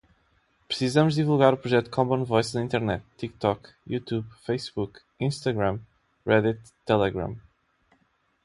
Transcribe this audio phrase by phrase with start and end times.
[0.67, 5.79] Precisamos divulgar o projeto commonvoice na internet, tiktok, youtube, facebook, instagram,
[6.25, 7.37] reddit, telegram